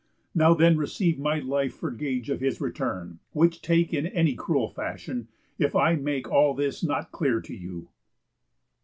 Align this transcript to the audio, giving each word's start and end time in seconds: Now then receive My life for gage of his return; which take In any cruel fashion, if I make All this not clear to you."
Now 0.33 0.55
then 0.55 0.79
receive 0.79 1.19
My 1.19 1.37
life 1.37 1.75
for 1.75 1.91
gage 1.91 2.31
of 2.31 2.41
his 2.41 2.59
return; 2.59 3.19
which 3.33 3.61
take 3.61 3.93
In 3.93 4.07
any 4.07 4.33
cruel 4.33 4.67
fashion, 4.67 5.27
if 5.59 5.75
I 5.75 5.93
make 5.95 6.27
All 6.31 6.55
this 6.55 6.81
not 6.83 7.11
clear 7.11 7.39
to 7.41 7.53
you." 7.55 7.89